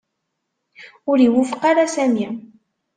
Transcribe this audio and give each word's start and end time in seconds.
Ur 1.09 1.17
iwufeq 1.27 1.61
ara 1.69 1.85
Sami. 1.95 2.25